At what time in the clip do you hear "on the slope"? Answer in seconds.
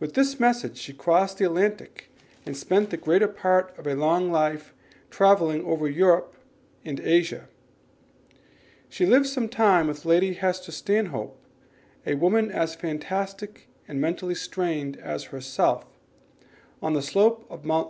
16.80-17.44